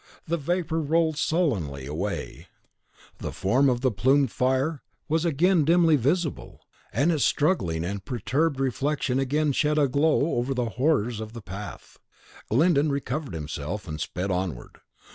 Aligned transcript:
The 0.27 0.37
vapour 0.37 0.79
rolled 0.81 1.17
sullenly 1.17 1.85
away; 1.85 2.47
the 3.19 3.31
form 3.31 3.69
of 3.69 3.81
the 3.81 3.91
plumed 3.91 4.31
fire 4.31 4.81
was 5.07 5.25
again 5.25 5.63
dimly 5.63 5.95
visible, 5.95 6.61
and 6.91 7.11
its 7.11 7.23
struggling 7.23 7.83
and 7.85 8.03
perturbed 8.03 8.59
reflection 8.59 9.19
again 9.19 9.51
shed 9.51 9.77
a 9.77 9.87
glow 9.87 10.37
over 10.37 10.55
the 10.55 10.69
horrors 10.69 11.19
of 11.19 11.33
the 11.33 11.41
path. 11.43 11.99
Glyndon 12.49 12.89
recovered 12.91 13.35
himself, 13.35 13.87
and 13.87 14.01
sped 14.01 14.31
onward. 14.31 14.79